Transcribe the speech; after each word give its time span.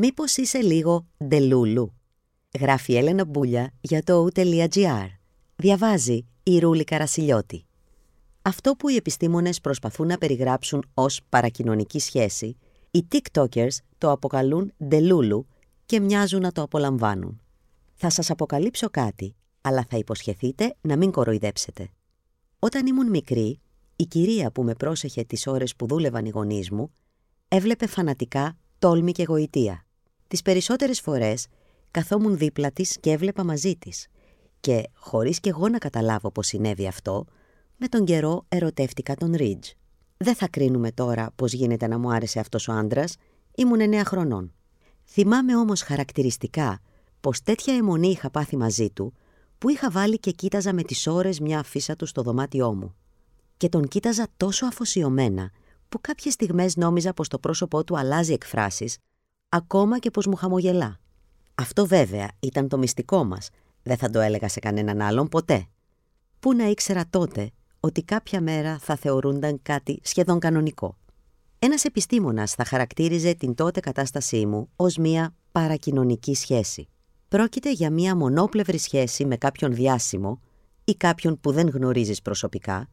Μήπως 0.00 0.36
είσαι 0.36 0.58
λίγο 0.58 1.06
ντελούλου. 1.24 1.94
Γράφει 2.60 2.94
Έλενα 2.94 3.24
Μπούλια 3.24 3.72
για 3.80 4.02
το 4.02 4.28
o.gr. 4.34 5.06
Διαβάζει 5.56 6.26
η 6.42 6.58
Ρούλη 6.58 6.84
Καρασιλιώτη. 6.84 7.66
Αυτό 8.42 8.72
που 8.72 8.88
οι 8.88 8.96
επιστήμονες 8.96 9.60
προσπαθούν 9.60 10.06
να 10.06 10.18
περιγράψουν 10.18 10.84
ως 10.94 11.20
παρακοινωνική 11.28 11.98
σχέση, 11.98 12.56
οι 12.90 13.06
TikTokers 13.12 13.76
το 13.98 14.10
αποκαλούν 14.10 14.72
ντελούλου 14.84 15.46
και 15.86 16.00
μοιάζουν 16.00 16.40
να 16.40 16.52
το 16.52 16.62
απολαμβάνουν. 16.62 17.40
Θα 17.94 18.10
σας 18.10 18.30
αποκαλύψω 18.30 18.90
κάτι, 18.90 19.34
αλλά 19.60 19.84
θα 19.88 19.96
υποσχεθείτε 19.96 20.76
να 20.80 20.96
μην 20.96 21.10
κοροϊδέψετε. 21.10 21.88
Όταν 22.58 22.86
ήμουν 22.86 23.10
μικρή, 23.10 23.60
η 23.96 24.04
κυρία 24.04 24.50
που 24.50 24.62
με 24.62 24.74
πρόσεχε 24.74 25.24
τις 25.24 25.46
ώρες 25.46 25.76
που 25.76 25.86
δούλευαν 25.86 26.24
οι 26.24 26.30
γονείς 26.30 26.70
μου, 26.70 26.92
έβλεπε 27.48 27.86
φανατικά 27.86 28.56
τόλμη 28.78 29.12
και 29.12 29.24
γοητεία. 29.28 29.82
Τις 30.28 30.42
περισσότερες 30.42 31.00
φορές 31.00 31.46
καθόμουν 31.90 32.36
δίπλα 32.36 32.70
της 32.70 32.96
και 33.00 33.10
έβλεπα 33.10 33.44
μαζί 33.44 33.76
της. 33.76 34.06
Και, 34.60 34.88
χωρίς 34.94 35.40
και 35.40 35.48
εγώ 35.48 35.68
να 35.68 35.78
καταλάβω 35.78 36.30
πώς 36.30 36.46
συνέβη 36.46 36.86
αυτό, 36.86 37.24
με 37.76 37.88
τον 37.88 38.04
καιρό 38.04 38.44
ερωτεύτηκα 38.48 39.14
τον 39.14 39.34
Ρίτζ. 39.34 39.68
Δεν 40.16 40.34
θα 40.34 40.48
κρίνουμε 40.48 40.92
τώρα 40.92 41.30
πώς 41.34 41.52
γίνεται 41.52 41.86
να 41.86 41.98
μου 41.98 42.12
άρεσε 42.12 42.40
αυτός 42.40 42.68
ο 42.68 42.72
άντρας, 42.72 43.16
ήμουν 43.54 43.80
εννέα 43.80 44.04
χρονών. 44.04 44.52
Θυμάμαι 45.04 45.56
όμως 45.56 45.82
χαρακτηριστικά 45.82 46.80
πως 47.20 47.42
τέτοια 47.42 47.74
αιμονή 47.74 48.08
είχα 48.08 48.30
πάθει 48.30 48.56
μαζί 48.56 48.90
του, 48.90 49.14
που 49.58 49.68
είχα 49.68 49.90
βάλει 49.90 50.18
και 50.18 50.30
κοίταζα 50.30 50.72
με 50.72 50.82
τις 50.82 51.06
ώρες 51.06 51.40
μια 51.40 51.58
αφίσα 51.58 51.96
του 51.96 52.06
στο 52.06 52.22
δωμάτιό 52.22 52.74
μου. 52.74 52.94
Και 53.56 53.68
τον 53.68 53.88
κοίταζα 53.88 54.26
τόσο 54.36 54.66
αφοσιωμένα, 54.66 55.50
που 55.88 56.00
κάποιες 56.00 56.34
στιγμές 56.34 56.76
νόμιζα 56.76 57.12
πως 57.12 57.28
το 57.28 57.38
πρόσωπό 57.38 57.84
του 57.84 57.98
αλλάζει 57.98 58.32
εκφράσεις, 58.32 58.98
ακόμα 59.48 59.98
και 59.98 60.10
πως 60.10 60.26
μου 60.26 60.36
χαμογελά. 60.36 60.98
Αυτό 61.54 61.86
βέβαια 61.86 62.28
ήταν 62.40 62.68
το 62.68 62.78
μυστικό 62.78 63.24
μας, 63.24 63.50
δεν 63.82 63.96
θα 63.96 64.10
το 64.10 64.20
έλεγα 64.20 64.48
σε 64.48 64.60
κανέναν 64.60 65.00
άλλον 65.00 65.28
ποτέ. 65.28 65.66
Πού 66.40 66.54
να 66.54 66.64
ήξερα 66.64 67.04
τότε 67.10 67.50
ότι 67.80 68.02
κάποια 68.02 68.40
μέρα 68.40 68.78
θα 68.78 68.96
θεωρούνταν 68.96 69.62
κάτι 69.62 70.00
σχεδόν 70.02 70.38
κανονικό. 70.38 70.96
Ένας 71.58 71.84
επιστήμονας 71.84 72.54
θα 72.54 72.64
χαρακτήριζε 72.64 73.34
την 73.34 73.54
τότε 73.54 73.80
κατάστασή 73.80 74.46
μου 74.46 74.68
ως 74.76 74.96
μία 74.96 75.34
παρακοινωνική 75.52 76.34
σχέση. 76.34 76.88
Πρόκειται 77.28 77.72
για 77.72 77.90
μία 77.90 78.16
μονόπλευρη 78.16 78.78
σχέση 78.78 79.24
με 79.24 79.36
κάποιον 79.36 79.74
διάσημο 79.74 80.40
ή 80.84 80.94
κάποιον 80.94 81.40
που 81.40 81.52
δεν 81.52 81.68
γνωρίζεις 81.68 82.22
προσωπικά, 82.22 82.88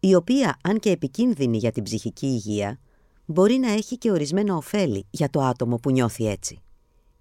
η 0.00 0.14
οποία, 0.14 0.56
αν 0.62 0.78
και 0.78 0.90
επικίνδυνη 0.90 1.56
για 1.56 1.72
την 1.72 1.82
ψυχική 1.82 2.26
υγεία, 2.26 2.78
μπορεί 3.24 3.54
να 3.54 3.70
έχει 3.72 3.98
και 3.98 4.10
ορισμένα 4.10 4.56
ωφέλη 4.56 5.06
για 5.10 5.30
το 5.30 5.40
άτομο 5.40 5.76
που 5.76 5.90
νιώθει 5.90 6.26
έτσι. 6.26 6.58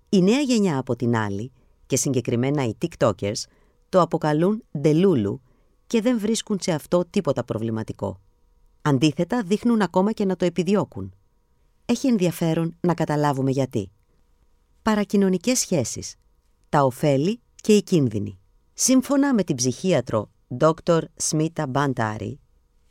Η 0.09 0.21
νέα 0.21 0.39
γενιά 0.39 0.77
από 0.77 0.95
την 0.95 1.15
άλλη, 1.15 1.51
και 1.85 1.95
συγκεκριμένα 1.97 2.65
οι 2.65 2.77
TikTokers, 2.81 3.43
το 3.89 4.01
αποκαλούν 4.01 4.63
«ντελούλου» 4.79 5.41
και 5.87 6.01
δεν 6.01 6.19
βρίσκουν 6.19 6.57
σε 6.61 6.71
αυτό 6.71 7.05
τίποτα 7.09 7.43
προβληματικό. 7.43 8.19
Αντίθετα, 8.81 9.43
δείχνουν 9.43 9.81
ακόμα 9.81 10.11
και 10.11 10.25
να 10.25 10.35
το 10.35 10.45
επιδιώκουν. 10.45 11.13
Έχει 11.85 12.07
ενδιαφέρον 12.07 12.77
να 12.79 12.93
καταλάβουμε 12.93 13.51
γιατί. 13.51 13.91
Παρακοινωνικές 14.81 15.59
σχέσεις. 15.59 16.15
Τα 16.69 16.83
ωφέλη 16.83 17.41
και 17.55 17.75
οι 17.75 17.83
κίνδυνοι. 17.83 18.39
Σύμφωνα 18.73 19.33
με 19.33 19.43
την 19.43 19.55
ψυχίατρο 19.55 20.29
Dr. 20.59 21.01
Smita 21.29 21.65
Bantari, 21.71 22.33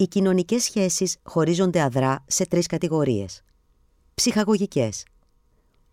οι 0.03 0.09
κοινωνικές 0.09 0.63
σχέσεις 0.63 1.17
χωρίζονται 1.23 1.81
αδρά 1.81 2.25
σε 2.27 2.47
τρεις 2.47 2.67
κατηγορίες. 2.67 3.43
Ψυχαγωγικές. 4.15 5.05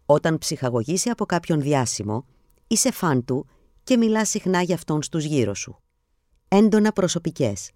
Όταν 0.06 0.38
ψυχαγωγήσει 0.38 1.10
από 1.10 1.26
κάποιον 1.26 1.62
διάσημο, 1.62 2.26
είσαι 2.68 2.92
φαν 2.92 3.26
του 3.26 3.48
και 3.84 3.98
μιλάς 3.98 4.30
συχνά 4.30 4.62
για 4.62 4.76
αυτόν 4.76 5.02
στους 5.04 5.24
γύρω 5.24 5.54
σου. 5.54 5.80
Έντονα 6.48 6.92
προσωπικές. 6.92 7.72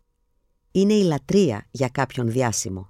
Είναι 0.71 0.93
η 0.93 1.03
λατρεία 1.03 1.67
για 1.71 1.87
κάποιον 1.87 2.31
διάσημο. 2.31 2.89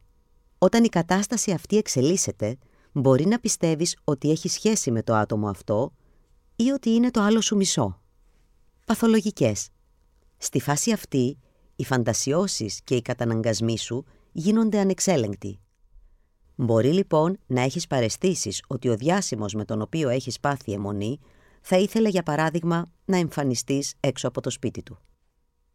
Όταν 0.57 0.83
η 0.83 0.89
κατάσταση 0.89 1.51
αυτή 1.51 1.77
εξελίσσεται, 1.77 2.57
μπορεί 2.91 3.25
να 3.25 3.39
πιστεύεις 3.39 3.97
ότι 4.03 4.31
έχει 4.31 4.49
σχέση 4.49 4.91
με 4.91 5.03
το 5.03 5.15
άτομο 5.15 5.49
αυτό 5.49 5.93
ή 6.55 6.69
ότι 6.69 6.89
είναι 6.89 7.11
το 7.11 7.21
άλλο 7.21 7.41
σου 7.41 7.55
μισό. 7.55 8.01
Παθολογικές. 8.85 9.69
Στη 10.37 10.59
φάση 10.59 10.91
αυτή, 10.91 11.37
οι 11.75 11.85
φαντασιώσεις 11.85 12.81
και 12.83 12.95
οι 12.95 13.01
καταναγκασμοί 13.01 13.77
σου 13.77 14.05
γίνονται 14.31 14.79
ανεξέλεγκτοι. 14.79 15.59
Μπορεί 16.55 16.93
λοιπόν 16.93 17.37
να 17.45 17.61
έχεις 17.61 17.87
παρεστήσεις 17.87 18.63
ότι 18.67 18.89
ο 18.89 18.95
διάσημος 18.95 19.53
με 19.53 19.65
τον 19.65 19.81
οποίο 19.81 20.09
έχεις 20.09 20.39
πάθει 20.39 20.73
αιμονή 20.73 21.19
θα 21.61 21.77
ήθελε 21.77 22.09
για 22.09 22.23
παράδειγμα 22.23 22.91
να 23.05 23.17
εμφανιστείς 23.17 23.93
έξω 23.99 24.27
από 24.27 24.41
το 24.41 24.49
σπίτι 24.49 24.83
του. 24.83 24.97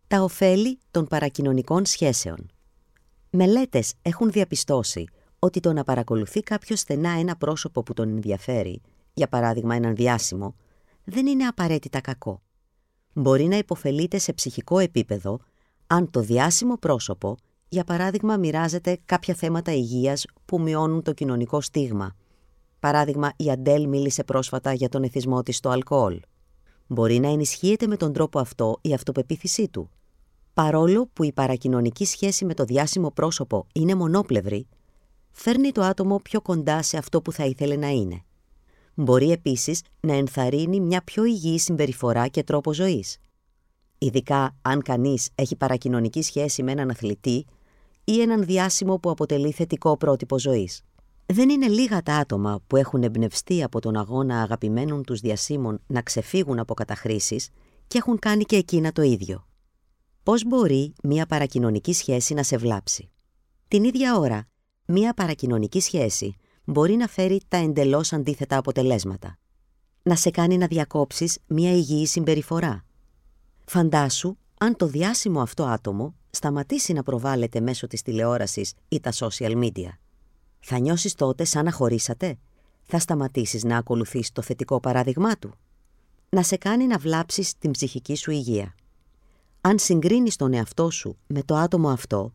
Τα 0.07 0.23
ωφέλη 0.23 0.79
των 0.91 1.07
παρακοινωνικών 1.07 1.87
σχέσεων 1.87 2.51
Μελέτες 3.31 3.95
έχουν 4.03 4.31
διαπιστώσει 4.31 5.05
ότι 5.39 5.61
το 5.61 5.73
να 5.73 5.85
παρακολουθεί 5.85 6.41
κάποιος 6.41 6.81
στενά 6.81 7.11
ένα 7.11 7.37
πρόσωπο 7.37 7.83
που 7.83 7.95
τον 7.95 8.09
ενδιαφέρει, 8.09 8.81
για 9.15 9.29
παράδειγμα 9.29 9.75
έναν 9.75 9.95
διάσημο, 9.95 10.55
δεν 11.05 11.27
είναι 11.27 11.45
απαραίτητα 11.45 12.01
κακό. 12.01 12.43
Μπορεί 13.13 13.45
να 13.45 13.57
υποφελείται 13.57 14.19
σε 14.19 14.33
ψυχικό 14.33 14.79
επίπεδο 14.79 15.41
αν 15.91 16.11
το 16.11 16.21
διάσημο 16.21 16.77
πρόσωπο, 16.77 17.37
για 17.69 17.85
παράδειγμα, 17.85 18.37
μοιράζεται 18.37 18.99
κάποια 19.05 19.35
θέματα 19.35 19.73
υγείας 19.73 20.27
που 20.45 20.61
μειώνουν 20.61 21.03
το 21.03 21.13
κοινωνικό 21.13 21.61
στίγμα. 21.61 22.17
Παράδειγμα, 22.81 23.33
η 23.37 23.51
Αντέλ 23.51 23.89
μίλησε 23.89 24.25
πρόσφατα 24.25 24.73
για 24.73 24.89
τον 24.89 25.03
εθισμό 25.03 25.43
της 25.43 25.57
στο 25.57 25.69
αλκοόλ. 25.69 26.21
Μπορεί 26.87 27.19
να 27.19 27.29
ενισχύεται 27.29 27.87
με 27.87 27.97
τον 27.97 28.13
τρόπο 28.13 28.39
αυτό 28.39 28.79
η 28.81 28.95
αυτοπεποίθησή 28.95 29.69
του. 29.69 29.91
Παρόλο 30.55 31.09
που 31.13 31.25
η 31.25 31.33
παρακοινωνική 31.33 32.05
σχέση 32.05 32.45
με 32.45 32.55
το 32.55 32.65
διάσημο 32.65 33.11
πρόσωπο 33.11 33.67
είναι 33.73 33.95
μονόπλευρη, 33.95 34.67
φέρνει 35.31 35.73
το 35.73 35.83
άτομο 35.83 36.21
πιο 36.21 36.41
κοντά 36.41 36.83
σε 36.83 36.97
αυτό 36.97 37.23
που 37.23 37.33
θα 37.33 37.45
ήθελε 37.45 37.77
να 37.77 37.89
είναι. 37.89 38.23
Μπορεί 38.95 39.31
επίσης 39.31 39.83
να 40.01 40.13
ενθαρρύνει 40.15 40.81
μια 40.81 41.03
πιο 41.03 41.25
υγιή 41.25 41.59
συμπεριφορά 41.59 42.29
και 42.29 42.43
τρόπο 42.43 42.73
ζωής 42.73 43.19
ειδικά 43.99 44.57
αν 44.63 44.83
κανείς 44.83 45.29
έχει 45.35 45.57
παρακοινωνική 45.57 46.23
σχέση 46.23 46.63
με 46.63 46.73
έναν 46.73 46.91
αθλητή 46.91 47.47
ή 48.05 48.21
έναν 48.21 48.45
διάσημο 48.45 48.99
που 48.99 49.11
αποτελεί 49.11 49.53
θετικό 49.53 49.97
πρότυπο 49.97 50.39
ζωής. 50.39 50.83
Δεν 51.27 51.49
είναι 51.49 51.69
λίγα 51.69 52.03
τα 52.03 52.15
άτομα 52.15 52.61
που 52.67 52.77
έχουν 52.77 53.03
εμπνευστεί 53.03 53.63
από 53.63 53.81
τον 53.81 53.97
αγώνα 53.97 54.43
αγαπημένων 54.43 55.03
τους 55.03 55.21
διασύμων 55.21 55.81
να 55.87 56.03
ξεφύγουν 56.03 56.59
από 56.59 56.75
καταχρήσεις 56.75 57.49
και 57.87 57.99
έχουν 57.99 58.19
κάνει 58.19 58.45
και 58.45 58.57
εκείνα 58.57 58.93
το 58.93 59.03
ίδιο. 59.03 59.47
Πώς 60.23 60.45
μπορεί 60.45 60.93
μια 61.03 61.27
παρακοινωνική 61.27 61.93
σχέση 61.93 62.35
να 62.35 62.43
σε 62.43 62.57
βλάψει; 62.57 63.11
Την 63.69 63.85
ίδια 63.85 64.19
ώρα, 64.19 64.49
μια 64.87 65.15
παρακοινωνική 65.15 65.81
σχέση 65.81 66.37
μπορεί 66.65 66.95
να 66.95 67.07
φέρει 67.07 67.41
τα 67.49 67.57
εντελώς 67.57 68.13
αντίθετα 68.13 68.57
αποτελέσματα. 68.57 69.39
Να 70.03 70.17
σε 70.17 70.31
κάνει 70.31 70.57
να 70.57 70.67
διακόψεις 70.67 71.39
μια 71.47 71.71
υγιή 71.73 72.07
συμπεριφορά, 72.07 72.85
Φαντάσου 73.71 74.37
αν 74.59 74.77
το 74.77 74.87
διάσημο 74.87 75.41
αυτό 75.41 75.65
άτομο 75.65 76.15
σταματήσει 76.31 76.93
να 76.93 77.03
προβάλλεται 77.03 77.61
μέσω 77.61 77.87
της 77.87 78.03
τηλεόρασης 78.03 78.73
ή 78.89 79.01
τα 79.01 79.13
social 79.13 79.65
media. 79.65 79.91
Θα 80.61 80.79
νιώσεις 80.79 81.15
τότε 81.15 81.45
σαν 81.45 81.65
να 81.65 81.73
χωρίσατε; 81.73 82.39
Θα 82.83 82.99
σταματήσεις 82.99 83.65
να 83.65 83.77
ακολουθείς 83.77 84.33
το 84.33 84.43
θετικό 84.43 84.81
παράδειγμά 84.81 85.37
του; 85.39 85.55
Να 86.29 86.43
σε 86.43 86.57
κάνει 86.57 86.87
να 86.87 86.99
βλάψεις 86.99 87.59
την 87.59 87.71
ψυχική 87.71 88.17
σου 88.17 88.31
υγεία. 88.31 88.75
Αν 89.61 89.79
συγκρίνεις 89.79 90.37
τον 90.37 90.53
εαυτό 90.53 90.91
σου 90.91 91.19
με 91.27 91.43
το 91.43 91.55
άτομο 91.57 91.91
αυτό, 91.91 92.33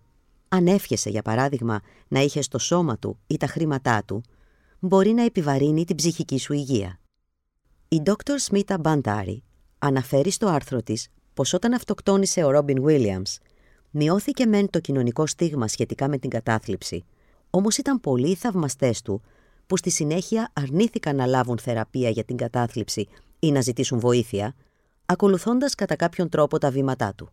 αν 0.47 0.67
εύχεσαι 0.67 1.09
για 1.09 1.21
παράδειγμα 1.21 1.81
να 2.07 2.19
είχες 2.19 2.47
το 2.47 2.57
σώμα 2.57 2.97
του 2.97 3.19
ή 3.27 3.38
τα 3.38 3.47
χρήματά 3.47 4.03
του, 4.05 4.23
μπορεί 4.79 5.11
να 5.11 5.23
επιβαρύνει 5.23 5.85
την 5.85 5.95
ψυχική 5.95 6.39
σου 6.39 6.53
υγεία. 6.53 7.00
Η 7.88 8.01
Dr. 8.06 8.50
Smita 8.50 8.77
Bandari 8.81 9.38
αναφέρει 9.80 10.31
στο 10.31 10.47
άρθρο 10.47 10.81
της 10.81 11.07
πως 11.33 11.53
όταν 11.53 11.74
αυτοκτόνησε 11.74 12.44
ο 12.44 12.50
Ρόμπιν 12.50 12.83
Williams, 12.85 13.38
μειώθηκε 13.91 14.45
μεν 14.45 14.69
το 14.69 14.80
κοινωνικό 14.80 15.25
στίγμα 15.25 15.68
σχετικά 15.68 16.07
με 16.07 16.18
την 16.18 16.30
κατάθλιψη, 16.30 17.06
όμως 17.50 17.77
ήταν 17.77 18.00
πολλοί 18.00 18.30
οι 18.30 18.35
θαυμαστές 18.35 19.01
του 19.01 19.21
που 19.68 19.77
στη 19.77 19.89
συνέχεια 19.89 20.51
αρνήθηκαν 20.53 21.15
να 21.15 21.25
λάβουν 21.25 21.57
θεραπεία 21.57 22.09
για 22.09 22.24
την 22.24 22.38
κατάθλιψη 22.38 23.07
ή 23.39 23.51
να 23.51 23.62
ζητήσουν 23.62 24.00
βοήθεια, 24.00 24.56
ακολουθώντας 25.06 25.75
κατά 25.75 25.95
κάποιον 25.95 26.30
τρόπο 26.30 26.57
τα 26.57 26.71
βήματά 26.71 27.13
του. 27.15 27.30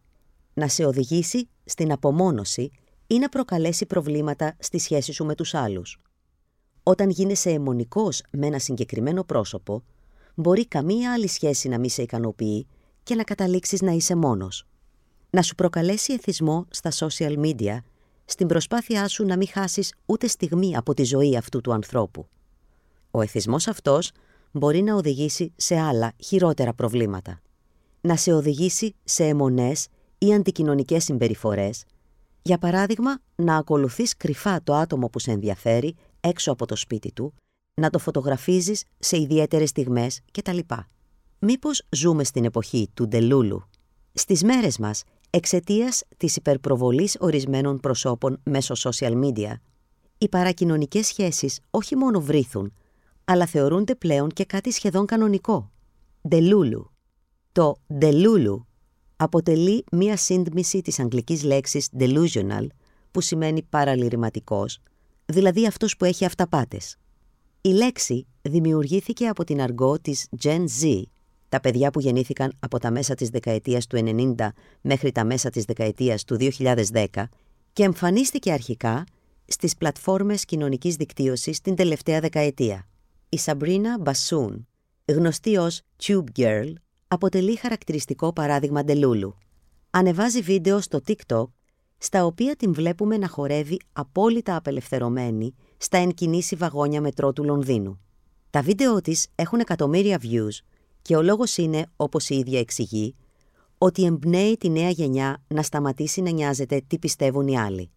Να 0.55 0.69
σε 0.69 0.85
οδηγήσει 0.85 1.49
στην 1.65 1.93
απομόνωση 1.93 2.71
ή 3.07 3.19
να 3.19 3.29
προκαλέσει 3.29 3.87
προβλήματα 3.87 4.57
στη 4.59 4.79
σχέση 4.79 5.13
σου 5.13 5.25
με 5.25 5.35
τους 5.35 5.55
άλλους. 5.55 6.01
Όταν 6.83 7.11
γίνεσαι 7.11 7.51
αιμονικός 7.51 8.23
με 8.31 8.47
ένα 8.47 8.59
συγκεκριμένο 8.59 9.25
πρόσωπο, 9.25 9.83
μπορεί 10.35 10.67
καμία 10.67 11.13
άλλη 11.13 11.27
σχέση 11.29 11.69
να 11.69 11.79
μη 11.79 11.91
σε 11.91 12.03
ικανοποιεί 12.03 12.67
και 13.11 13.17
να 13.17 13.25
καταλήξεις 13.25 13.83
να 13.83 13.91
είσαι 13.91 14.15
μόνος. 14.15 14.67
Να 15.31 15.43
σου 15.43 15.55
προκαλέσει 15.55 16.13
εθισμό 16.13 16.67
στα 16.71 16.91
social 16.93 17.39
media 17.39 17.79
στην 18.25 18.47
προσπάθειά 18.47 19.09
σου 19.09 19.25
να 19.25 19.37
μην 19.37 19.49
χάσεις 19.49 19.95
ούτε 20.07 20.27
στιγμή 20.27 20.77
από 20.77 20.95
τη 20.95 21.05
ζωή 21.05 21.37
αυτού 21.37 21.61
του 21.61 21.73
ανθρώπου. 21.73 22.27
Ο 23.11 23.21
εθισμός 23.21 23.67
αυτός 23.67 24.11
μπορεί 24.53 24.83
να 24.83 24.95
οδηγήσει 24.95 25.53
σε 25.57 25.79
άλλα 25.79 26.13
χειρότερα 26.19 26.75
προβλήματα. 26.75 27.41
Να 28.01 28.17
σε 28.17 28.33
οδηγήσει 28.33 28.95
σε 29.05 29.25
αιμονές 29.25 29.89
ή 30.19 30.35
αντικοινωνικές 30.35 31.05
συμπεριφορές, 31.05 31.85
για 32.43 32.59
παράδειγμα 32.59 33.19
να 33.35 33.57
ακολουθείς 33.57 34.17
κρυφά 34.17 34.63
το 34.63 34.75
άτομο 34.75 35.09
που 35.09 35.19
σε 35.19 35.31
ενδιαφέρει 35.31 35.97
έξω 36.21 36.53
από 36.53 36.67
το 36.67 36.77
σπίτι 36.77 37.13
του, 37.13 37.35
να 37.81 37.91
το 37.91 37.99
φωτογραφίζεις 37.99 38.85
σε 38.99 39.21
ιδιαίτερες 39.21 39.69
στιγμές 39.69 40.21
κτλ. 40.33 40.59
Μήπως 41.43 41.83
ζούμε 41.91 42.25
στην 42.25 42.45
εποχή 42.45 42.91
του 42.95 43.09
ντελούλου; 43.09 43.69
Στις 44.13 44.43
μέρες 44.43 44.79
μας, 44.79 45.03
εξαιτίας 45.31 46.03
της 46.17 46.37
υπερπροβολής 46.37 47.17
ορισμένων 47.21 47.81
προσώπων 47.81 48.41
μέσω 48.43 48.75
social 48.91 49.25
media, 49.25 49.53
οι 50.19 50.29
παρακοινωνικές 50.29 51.07
σχέσεις 51.07 51.61
όχι 51.71 51.97
μόνο 51.97 52.21
βρίθουν, 52.21 52.73
αλλά 53.25 53.47
θεωρούνται 53.47 53.95
πλέον 53.95 54.29
και 54.29 54.45
κάτι 54.45 54.71
σχεδόν 54.73 55.07
κανονικό. 55.07 55.71
Ντελούλου. 56.29 56.91
Το 57.53 57.77
ντελούλου 57.95 58.67
αποτελεί 59.17 59.85
μία 59.93 60.17
σύντμηση 60.17 60.81
της 60.83 60.99
αγγλικής 60.99 61.43
λέξης 61.43 61.89
delusional, 61.99 62.67
που 63.11 63.21
σημαίνει 63.21 63.63
παραλυρηματικός, 63.63 64.79
δηλαδή 65.27 65.67
αυτός 65.67 65.97
που 65.97 66.05
έχει 66.05 66.25
αυταπάτες. 66.25 66.97
Η 67.61 67.69
λέξη 67.69 68.27
δημιουργήθηκε 68.43 69.27
από 69.27 69.45
την 69.45 69.61
αργό 69.61 70.01
της 70.01 70.29
Gen 70.43 70.65
Z, 70.83 71.03
τα 71.51 71.61
παιδιά 71.61 71.91
που 71.91 72.01
γεννήθηκαν 72.01 72.53
από 72.59 72.79
τα 72.79 72.91
μέσα 72.91 73.15
της 73.15 73.29
δεκαετίας 73.29 73.87
του 73.87 73.99
90 74.37 74.49
μέχρι 74.81 75.13
τα 75.13 75.25
μέσα 75.25 75.51
της 75.51 75.65
δεκαετίας 75.65 76.25
του 76.25 76.37
2010 76.37 77.07
και 77.73 77.83
εμφανίστηκε 77.83 78.53
αρχικά 78.53 79.05
στις 79.47 79.77
πλατφόρμες 79.77 80.45
κοινωνικής 80.45 80.95
δικτύωσης 80.95 81.61
την 81.61 81.75
τελευταία 81.75 82.21
δεκαετία. 82.21 82.87
Η 83.29 83.39
Σαμπρίνα 83.39 83.99
Μπασούν, 84.01 84.69
γνωστή 85.05 85.57
ως 85.57 85.83
Tube 86.03 86.25
Girl, 86.37 86.73
αποτελεί 87.09 87.57
χαρακτηριστικό 87.57 88.33
παράδειγμα 88.33 88.85
ντελούλου. 88.85 89.37
Ανεβάζει 89.91 90.41
βίντεο 90.41 90.81
στο 90.81 91.01
TikTok, 91.07 91.47
στα 91.99 92.25
οποία 92.25 92.57
την 92.57 92.75
βλέπουμε 92.75 93.17
να 93.17 93.29
χορεύει 93.29 93.81
απόλυτα 93.93 94.57
απελευθερωμένη 94.57 95.55
στα 95.77 95.99
ενκινήσει 95.99 96.57
βαγόνια 96.57 97.01
μετρό 97.01 97.33
του 97.33 97.45
Λονδίνου. 97.45 98.01
Τα 98.51 98.63
βίντεο 98.63 99.01
της 99.01 99.27
έχουν 99.35 99.61
εκατομμύρια 99.61 100.21
views 100.23 100.70
και 101.03 101.17
ο 101.17 101.23
λόγος 101.23 101.57
είναι, 101.57 101.87
όπως 101.97 102.29
η 102.29 102.35
ίδια 102.35 102.59
εξηγεί, 102.59 103.15
ότι 103.79 104.05
εμπνέει 104.05 104.57
τη 104.57 104.71
νέα 104.71 104.91
γενιά 104.91 105.43
να 105.49 105.63
σταματήσει 105.63 106.21
να 106.21 106.31
νοιάζεται 106.31 106.83
τι 106.87 106.99
πιστεύουν 106.99 107.49
οι 107.49 107.59
άλλοι. 107.59 107.91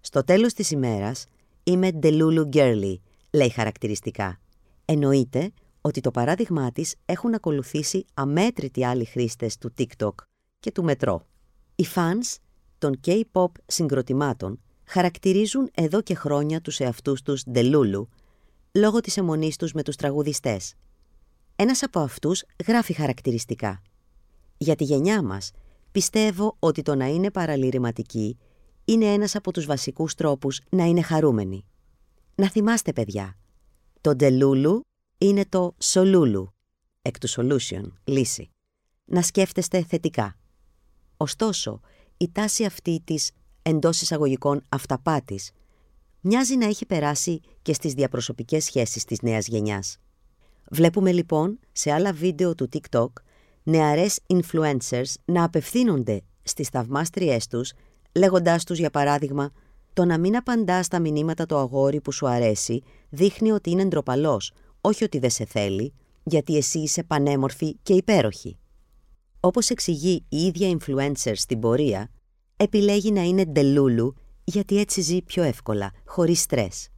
Στο 0.00 0.24
τέλος 0.24 0.52
της 0.52 0.70
ημέρας, 0.70 1.24
είμαι 1.62 1.90
ντελούλου 1.90 2.48
girly, 2.52 2.94
λέει 3.30 3.50
χαρακτηριστικά. 3.50 4.40
Εννοείται 4.84 5.52
ότι 5.80 6.00
το 6.00 6.10
παράδειγμά 6.10 6.72
της 6.72 6.94
έχουν 7.04 7.34
ακολουθήσει 7.34 8.04
αμέτρητοι 8.14 8.84
άλλοι 8.84 9.04
χρήστες 9.04 9.56
του 9.58 9.72
TikTok 9.78 10.14
και 10.60 10.72
του 10.72 10.84
μετρό. 10.84 11.26
Οι 11.74 11.86
fans 11.94 12.36
των 12.78 13.00
K-pop 13.06 13.50
συγκροτημάτων 13.66 14.60
χαρακτηρίζουν 14.84 15.70
εδώ 15.74 16.02
και 16.02 16.14
χρόνια 16.14 16.60
τους 16.60 16.80
εαυτούς 16.80 17.22
τους 17.22 17.44
ντελούλου 17.50 18.08
λόγω 18.72 19.00
της 19.00 19.16
αιμονής 19.16 19.56
τους 19.56 19.72
με 19.72 19.82
τους 19.82 19.96
τραγουδιστές. 19.96 20.74
Ένας 21.62 21.82
από 21.82 22.00
αυτούς 22.00 22.44
γράφει 22.66 22.92
χαρακτηριστικά. 22.92 23.82
Για 24.56 24.74
τη 24.74 24.84
γενιά 24.84 25.22
μας 25.22 25.50
πιστεύω 25.92 26.56
ότι 26.58 26.82
το 26.82 26.94
να 26.94 27.06
είναι 27.06 27.30
παραλυρηματική 27.30 28.38
είναι 28.84 29.04
ένας 29.04 29.34
από 29.34 29.52
τους 29.52 29.66
βασικούς 29.66 30.14
τρόπους 30.14 30.60
να 30.70 30.84
είναι 30.84 31.02
χαρούμενοι. 31.02 31.64
Να 32.34 32.50
θυμάστε 32.50 32.92
παιδιά, 32.92 33.36
το 34.00 34.14
ντελούλου 34.14 34.80
είναι 35.18 35.44
το 35.48 35.74
σολούλου, 35.78 36.54
εκ 37.02 37.18
του 37.18 37.28
solution, 37.30 37.92
λύση. 38.04 38.50
Να 39.04 39.22
σκέφτεστε 39.22 39.82
θετικά. 39.82 40.36
Ωστόσο, 41.16 41.80
η 42.16 42.30
τάση 42.32 42.64
αυτή 42.64 43.02
της 43.04 43.30
εντός 43.62 44.00
εισαγωγικών 44.00 44.62
αυταπάτης 44.68 45.50
μοιάζει 46.20 46.56
να 46.56 46.66
έχει 46.66 46.86
περάσει 46.86 47.40
και 47.62 47.72
στις 47.72 47.94
διαπροσωπικές 47.94 48.64
σχέσεις 48.64 49.04
της 49.04 49.22
νέας 49.22 49.46
γενιάς. 49.46 49.98
Βλέπουμε 50.70 51.12
λοιπόν 51.12 51.58
σε 51.72 51.92
άλλα 51.92 52.12
βίντεο 52.12 52.54
του 52.54 52.68
TikTok 52.72 53.08
νεαρές 53.62 54.18
influencers 54.26 55.14
να 55.24 55.44
απευθύνονται 55.44 56.22
στις 56.42 56.68
θαυμάστριές 56.68 57.46
τους 57.46 57.72
λέγοντάς 58.14 58.64
τους 58.64 58.78
για 58.78 58.90
παράδειγμα 58.90 59.50
«Το 59.92 60.04
να 60.04 60.18
μην 60.18 60.36
απαντά 60.36 60.82
στα 60.82 60.98
μηνύματα 60.98 61.46
το 61.46 61.58
αγόρι 61.58 62.00
που 62.00 62.12
σου 62.12 62.28
αρέσει 62.28 62.82
δείχνει 63.08 63.50
ότι 63.50 63.70
είναι 63.70 63.84
ντροπαλός, 63.84 64.52
όχι 64.80 65.04
ότι 65.04 65.18
δεν 65.18 65.30
σε 65.30 65.44
θέλει, 65.44 65.92
γιατί 66.22 66.56
εσύ 66.56 66.78
είσαι 66.78 67.02
πανέμορφη 67.02 67.76
και 67.82 67.92
υπέροχη». 67.92 68.58
Όπως 69.40 69.70
εξηγεί 69.70 70.24
η 70.28 70.36
ίδια 70.36 70.78
influencer 70.78 71.32
στην 71.34 71.60
πορεία, 71.60 72.10
επιλέγει 72.56 73.12
να 73.12 73.22
είναι 73.22 73.44
ντελούλου 73.44 74.14
γιατί 74.44 74.78
έτσι 74.78 75.00
ζει 75.00 75.22
πιο 75.22 75.42
εύκολα, 75.42 75.92
χωρίς 76.06 76.40
στρες. 76.40 76.88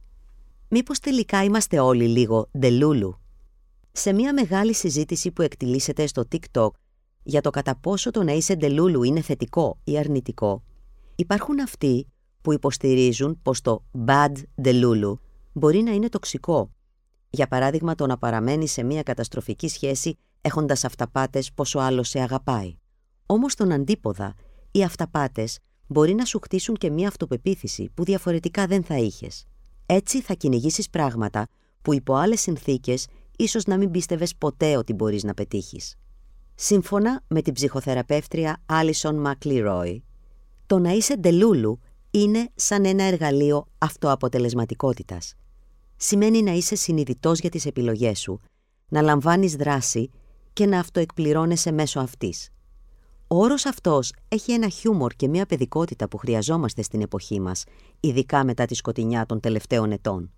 Μήπως 0.67 0.99
τελικά 0.99 1.43
είμαστε 1.43 1.79
όλοι 1.79 2.07
λίγο 2.07 2.49
ντελούλου; 2.57 3.19
Σε 3.95 4.13
μια 4.13 4.33
μεγάλη 4.33 4.73
συζήτηση 4.73 5.31
που 5.31 5.41
εκτιλήσεται 5.41 6.07
στο 6.07 6.23
TikTok 6.31 6.69
για 7.23 7.41
το 7.41 7.49
κατά 7.49 7.75
πόσο 7.75 8.11
το 8.11 8.23
να 8.23 8.31
είσαι 8.31 8.55
ντελούλου 8.55 9.03
είναι 9.03 9.21
θετικό 9.21 9.79
ή 9.83 9.97
αρνητικό, 9.97 10.63
υπάρχουν 11.15 11.59
αυτοί 11.59 12.07
που 12.41 12.53
υποστηρίζουν 12.53 13.41
πως 13.41 13.61
το 13.61 13.83
bad 14.07 14.31
delulu 14.63 15.13
μπορεί 15.53 15.81
να 15.81 15.91
είναι 15.91 16.09
τοξικό. 16.09 16.71
Για 17.29 17.47
παράδειγμα 17.47 17.95
το 17.95 18.05
να 18.05 18.17
παραμένεις 18.17 18.71
σε 18.71 18.83
μια 18.83 19.03
καταστροφική 19.03 19.67
σχέση 19.67 20.17
έχοντας 20.41 20.83
αυταπάτες 20.85 21.53
πόσο 21.53 21.79
άλλο 21.79 22.03
σε 22.03 22.19
αγαπάει. 22.19 22.77
Όμως 23.25 23.55
τον 23.55 23.71
αντίποδα, 23.71 24.33
οι 24.71 24.83
αυταπάτες 24.83 25.59
μπορεί 25.87 26.13
να 26.13 26.25
σου 26.25 26.39
χτίσουν 26.43 26.75
και 26.75 26.89
μια 26.89 27.07
αυτοπεποίθηση 27.07 27.89
που 27.93 28.03
διαφορετικά 28.03 28.67
δεν 28.67 28.83
θα 28.83 28.97
είχες. 28.97 29.45
Έτσι 29.85 30.21
θα 30.21 30.33
κυνηγήσεις 30.33 30.89
πράγματα 30.89 31.47
που 31.81 31.93
υπό 31.93 32.15
άλλες 32.15 32.41
συνθήκες 32.41 33.07
ίσως 33.43 33.65
να 33.65 33.77
μην 33.77 33.91
πίστευες 33.91 34.35
ποτέ 34.35 34.77
ότι 34.77 34.93
μπορείς 34.93 35.23
να 35.23 35.33
πετύχεις. 35.33 35.95
Σύμφωνα 36.55 37.23
με 37.27 37.41
την 37.41 37.53
ψυχοθεραπεύτρια 37.53 38.61
Alison 38.65 39.23
McLeroy, 39.25 39.97
το 40.65 40.79
να 40.79 40.91
είσαι 40.91 41.15
ντελούλου 41.15 41.79
είναι 42.11 42.49
σαν 42.55 42.85
ένα 42.85 43.03
εργαλείο 43.03 43.65
αυτοαποτελεσματικότητας. 43.77 45.33
Σημαίνει 45.95 46.41
να 46.41 46.51
είσαι 46.51 46.75
συνειδητός 46.75 47.39
για 47.39 47.49
τις 47.49 47.65
επιλογές 47.65 48.19
σου, 48.19 48.39
να 48.87 49.01
λαμβάνεις 49.01 49.55
δράση 49.55 50.09
και 50.53 50.65
να 50.65 50.79
αυτοεκπληρώνεσαι 50.79 51.71
μέσω 51.71 51.99
αυτής. 51.99 52.49
Ο 53.27 53.35
όρος 53.35 53.65
αυτός 53.65 54.13
έχει 54.27 54.51
ένα 54.51 54.69
χιούμορ 54.69 55.13
και 55.13 55.27
μια 55.27 55.45
παιδικότητα 55.45 56.07
που 56.07 56.17
χρειαζόμαστε 56.17 56.81
στην 56.81 57.01
εποχή 57.01 57.39
μας, 57.39 57.63
ειδικά 57.99 58.43
μετά 58.43 58.65
τη 58.65 58.75
σκοτεινιά 58.75 59.25
των 59.25 59.39
τελευταίων 59.39 59.91
ετών. 59.91 60.31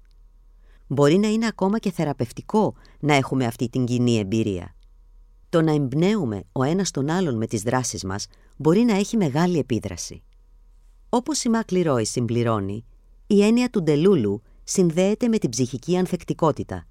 Μπορεί 0.87 1.17
να 1.17 1.27
είναι 1.27 1.47
ακόμα 1.47 1.79
και 1.79 1.91
θεραπευτικό 1.91 2.73
να 2.99 3.13
έχουμε 3.13 3.45
αυτή 3.45 3.69
την 3.69 3.85
κοινή 3.85 4.17
εμπειρία. 4.17 4.75
Το 5.49 5.61
να 5.61 5.71
εμπνέουμε 5.71 6.43
ο 6.51 6.63
ένας 6.63 6.91
τον 6.91 7.09
άλλον 7.09 7.37
με 7.37 7.47
τις 7.47 7.61
δράσεις 7.61 8.03
μας 8.03 8.27
μπορεί 8.57 8.79
να 8.79 8.95
έχει 8.95 9.17
μεγάλη 9.17 9.59
επίδραση. 9.59 10.23
Όπως 11.09 11.43
η 11.43 11.49
Μακληρόη 11.49 12.05
συμπληρώνει, 12.05 12.85
η 13.27 13.43
έννοια 13.43 13.69
του 13.69 13.83
ντελούλου 13.83 14.41
συνδέεται 14.63 15.27
με 15.27 15.37
την 15.37 15.49
ψυχική 15.49 15.97
ανθεκτικότητα. 15.97 16.85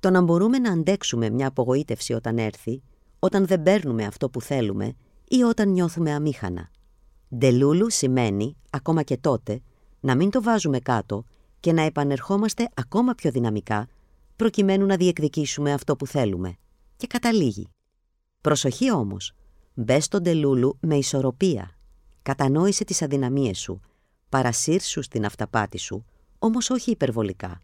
Το 0.00 0.10
να 0.10 0.20
μπορούμε 0.20 0.58
να 0.58 0.72
αντέξουμε 0.72 1.30
μια 1.30 1.46
απογοήτευση 1.46 2.12
όταν 2.12 2.38
έρθει, 2.38 2.82
όταν 3.18 3.46
δεν 3.46 3.62
παίρνουμε 3.62 4.04
αυτό 4.04 4.30
που 4.30 4.40
θέλουμε 4.40 4.94
ή 5.28 5.42
όταν 5.42 5.68
νιώθουμε 5.68 6.12
αμήχανα. 6.12 6.70
Ντελούλου 7.36 7.90
σημαίνει, 7.90 8.56
ακόμα 8.70 9.02
και 9.02 9.16
τότε, 9.16 9.60
να 10.00 10.14
μην 10.14 10.30
το 10.30 10.42
βάζουμε 10.42 10.78
κάτω 10.78 11.24
και 11.68 11.74
να 11.74 11.82
επανερχόμαστε 11.82 12.68
ακόμα 12.74 13.14
πιο 13.14 13.30
δυναμικά, 13.30 13.88
προκειμένου 14.36 14.86
να 14.86 14.96
διεκδικήσουμε 14.96 15.72
αυτό 15.72 15.96
που 15.96 16.06
θέλουμε. 16.06 16.56
Και 16.96 17.06
καταλήγει. 17.06 17.68
Προσοχή 18.40 18.92
όμως, 18.92 19.32
μπες 19.74 20.04
στον 20.04 20.22
Ντελούλου 20.22 20.78
με 20.80 20.96
ισορροπία. 20.96 21.78
Κατανόησε 22.22 22.84
τις 22.84 23.02
αδυναμίες 23.02 23.58
σου, 23.58 23.80
παρασύρσου 24.28 25.02
στην 25.02 25.24
αυταπάτη 25.24 25.78
σου, 25.78 26.04
όμως 26.38 26.70
όχι 26.70 26.90
υπερβολικά. 26.90 27.60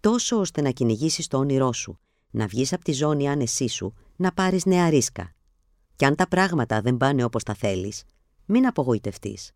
Τόσο 0.00 0.38
ώστε 0.38 0.60
να 0.60 0.70
κυνηγήσεις 0.70 1.26
το 1.26 1.38
όνειρό 1.38 1.72
σου, 1.72 1.98
να 2.30 2.46
βγεις 2.46 2.72
από 2.72 2.84
τη 2.84 2.92
ζώνη 2.92 3.28
άνεσή 3.28 3.68
σου, 3.68 3.94
να 4.16 4.32
πάρεις 4.32 4.64
νέα 4.64 4.88
ρίσκα. 4.90 5.32
Κι 5.96 6.04
αν 6.04 6.14
τα 6.14 6.28
πράγματα 6.28 6.80
δεν 6.80 6.96
πάνε 6.96 7.24
όπως 7.24 7.42
τα 7.42 7.54
θέλεις, 7.54 8.02
μην 8.44 8.66
απογοητευτείς. 8.66 9.50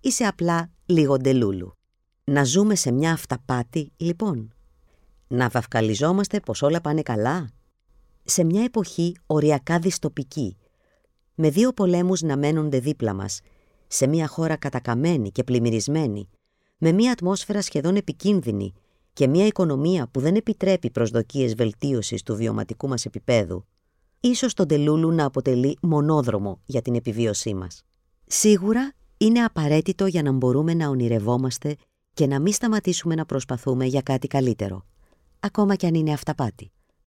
Είσαι 0.00 0.24
απλά 0.24 0.70
λίγο 0.86 1.16
ντελούλου. 1.16 1.75
Να 2.30 2.44
ζούμε 2.44 2.74
σε 2.74 2.90
μια 2.90 3.12
αυταπάτη, 3.12 3.92
λοιπόν. 3.96 4.54
Να 5.28 5.48
βαυκαλιζόμαστε 5.48 6.40
πως 6.40 6.62
όλα 6.62 6.80
πάνε 6.80 7.02
καλά. 7.02 7.50
Σε 8.24 8.44
μια 8.44 8.64
εποχή 8.64 9.16
οριακά 9.26 9.78
δυστοπική, 9.78 10.56
με 11.34 11.50
δύο 11.50 11.72
πολέμους 11.72 12.22
να 12.22 12.36
μένονται 12.36 12.78
δίπλα 12.78 13.14
μας, 13.14 13.40
σε 13.86 14.06
μια 14.06 14.26
χώρα 14.26 14.56
κατακαμένη 14.56 15.30
και 15.30 15.44
πλημμυρισμένη, 15.44 16.28
με 16.78 16.92
μια 16.92 17.12
ατμόσφαιρα 17.12 17.62
σχεδόν 17.62 17.96
επικίνδυνη 17.96 18.72
και 19.12 19.26
μια 19.26 19.46
οικονομία 19.46 20.08
που 20.08 20.20
δεν 20.20 20.34
επιτρέπει 20.34 20.90
προσδοκίες 20.90 21.54
βελτίωσης 21.54 22.22
του 22.22 22.36
βιωματικού 22.36 22.88
μας 22.88 23.04
επίπεδου, 23.04 23.66
ίσως 24.20 24.54
τον 24.54 24.68
τελούλου 24.68 25.12
να 25.12 25.24
αποτελεί 25.24 25.78
μονόδρομο 25.82 26.60
για 26.64 26.82
την 26.82 26.94
επιβίωσή 26.94 27.54
μας. 27.54 27.82
Σίγουρα 28.26 28.92
είναι 29.16 29.40
απαραίτητο 29.40 30.06
για 30.06 30.22
να 30.22 30.32
μπορούμε 30.32 30.74
να 30.74 30.88
ονειρευόμαστε 30.88 31.76
και 32.16 32.26
να 32.26 32.40
μην 32.40 32.52
σταματήσουμε 32.52 33.14
να 33.14 33.26
προσπαθούμε 33.26 33.84
για 33.84 34.02
κάτι 34.02 34.26
καλύτερο, 34.26 34.86
ακόμα 35.40 35.74
κι 35.74 35.86
αν 35.86 35.94
είναι 35.94 36.12
αυταπάτη. 36.12 36.72